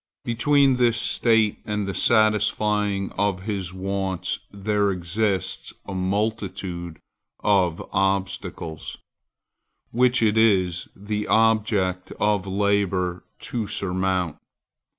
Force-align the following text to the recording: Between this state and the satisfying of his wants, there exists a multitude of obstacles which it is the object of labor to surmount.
Between 0.25 0.77
this 0.77 0.97
state 0.99 1.59
and 1.63 1.85
the 1.87 1.93
satisfying 1.93 3.11
of 3.19 3.41
his 3.41 3.71
wants, 3.71 4.39
there 4.49 4.89
exists 4.89 5.73
a 5.85 5.93
multitude 5.93 6.97
of 7.43 7.87
obstacles 7.93 8.97
which 9.91 10.23
it 10.23 10.39
is 10.39 10.87
the 10.95 11.27
object 11.27 12.11
of 12.13 12.47
labor 12.47 13.23
to 13.41 13.67
surmount. 13.67 14.37